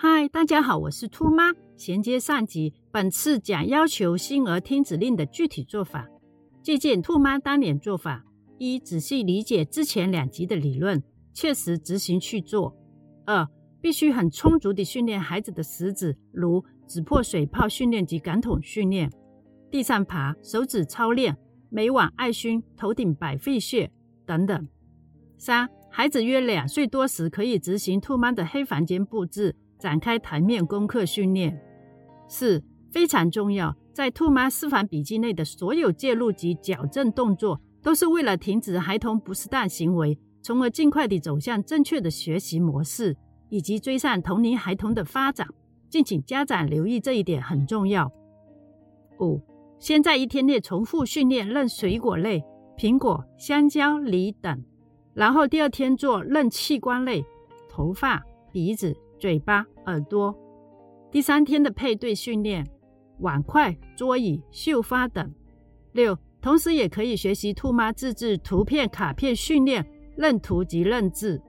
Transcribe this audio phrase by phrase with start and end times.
[0.00, 1.52] 嗨，大家好，我是兔妈。
[1.76, 6.06] 衔接上集，本次讲要求新儿听指令的具体做法。
[6.62, 8.24] 借鉴兔妈当年做法：
[8.58, 12.72] 一、仔细理解之前两集的理论，切实执行去做；
[13.26, 13.44] 二、
[13.80, 19.10] 必须很充足地训练孩子的食指，如指破水泡训练及感统训练、
[19.68, 21.36] 地上爬、手指操练、
[21.70, 23.90] 每晚爱熏、头顶百会穴
[24.24, 24.68] 等等。
[25.38, 29.56] 三、孩子约两岁多时，可以执行兔妈的黑房间布置。
[29.78, 31.58] 展开台面功课训练。
[32.28, 43.16] 四非常重要，在兔妈私房笔记内的所有介入及矫正动作，都是为了停止孩童不适当行为，从而尽快地走向正确的学习模式，
[43.48, 45.46] 以及追上同龄孩童的发展。
[45.88, 48.12] 敬请家长留意这一点，很重要。
[49.20, 49.40] 五
[49.78, 52.44] 先在一天内重复训练认水果类，
[52.76, 54.62] 苹果、香蕉、梨等，
[55.14, 57.24] 然后第二天做认器官类，
[57.70, 58.94] 头发、鼻子。
[59.18, 60.34] 嘴巴、耳朵。
[61.10, 62.66] 第三天的配对训练，
[63.20, 65.32] 碗筷、桌椅、绣花等。
[65.92, 69.84] 六，同时也可以学习兔妈自制图片卡片训练
[70.16, 71.42] 认图及认字。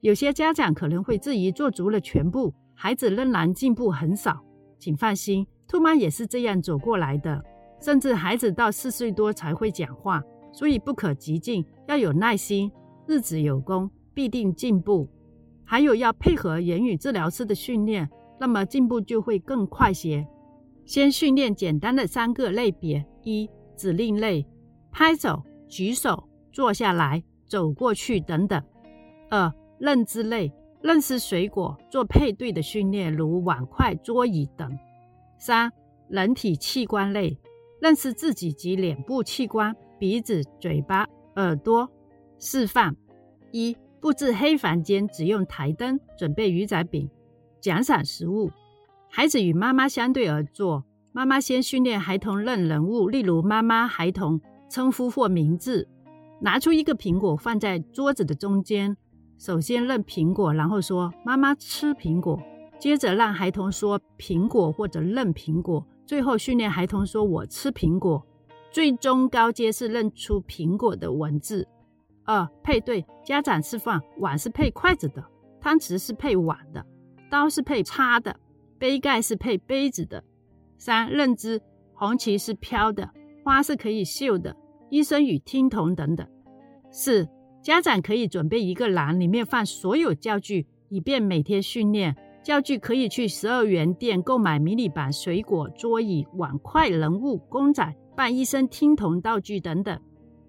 [0.00, 4.44] 有些家长可能会质疑，做足了全部，孩子仍然进步很少。
[4.78, 7.42] 请放心，兔妈也是这样走过来的。
[7.80, 12.70] 甚至孩子到四岁多才会讲话，所以不可急进，要有耐心，
[13.06, 15.08] 日子有功，必定进步。
[15.66, 20.26] 还有要配合言语治疗师的训练，那么进步就会更快些。
[20.84, 24.46] 先训练简单的三个类别：一、指令类，
[24.92, 28.60] 拍手、举手、坐下来、走过去等等；
[29.28, 34.70] 二、认知类，认识水果、做配对的训练，如碗筷、桌椅等；
[35.38, 35.72] 三、
[36.08, 37.36] 人体器官类，
[37.80, 41.90] 认识自己及脸部器官，鼻子、嘴巴、耳朵。
[42.38, 42.94] 示范
[43.50, 43.74] 一。
[44.06, 47.10] 布置黑房间，只用台灯，准备鱼仔饼，
[47.60, 48.52] 奖赏食物。
[49.10, 54.40] 孩子与妈妈相对而坐，妈妈先训练孩童认人物，例如妈妈、孩童
[54.70, 55.88] 称呼或名字。
[56.40, 58.96] 拿出一个苹果放在桌子的中间，
[59.38, 62.40] 首先认苹果，然后说“妈妈吃苹果”，
[62.78, 68.24] 接着让孩童说“苹果”或者认苹果，最后训练孩童说“我吃苹果”。
[68.70, 71.66] 最终高阶是认出苹果的文字。
[72.26, 75.24] 二配对，家长示范：碗是配筷子的，
[75.60, 76.84] 汤匙是配碗的，
[77.30, 78.36] 刀是配叉的，
[78.78, 80.22] 杯盖是配杯子的。
[80.76, 81.62] 三认知：
[81.94, 83.08] 红旗是飘的，
[83.44, 84.54] 花是可以绣的，
[84.90, 86.26] 医生与听筒等等。
[86.90, 87.28] 四
[87.62, 92.16] 家长可以准备一个篮，里面放所有教具，以便每天训练。
[92.42, 100.00] 教具可以去十二元店购买迷你版水果、桌椅、碗筷、人物、公仔、扮医生、听筒道具等等。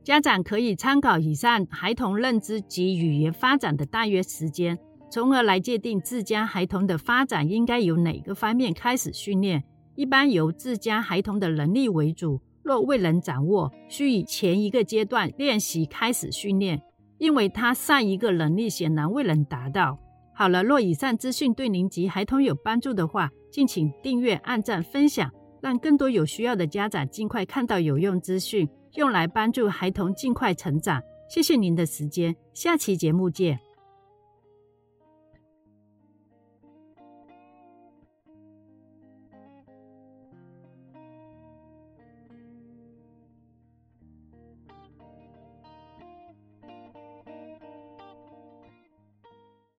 [0.07, 4.79] 家长可以参考以上孩童认知及语言发展的大约时间，
[5.11, 9.65] 从而来界定自家孩童的发展应该由哪个方面开始训练。
[9.95, 16.81] 一般由自家孩童的能力为主，若未能掌握，需以前一个阶段练习开始训练，
[17.17, 19.99] 因为他上一个能力显然未能达到。
[20.33, 25.29] 好了，若以上资讯对您及孩童有帮助的话，敬请订阅、按赞、分享，
[25.61, 28.69] 让更多有需要的家长尽快看到有用资讯。
[28.97, 31.01] 用来帮助孩童尽快成长。
[31.29, 33.66] 谢谢您的时间，下期节目见。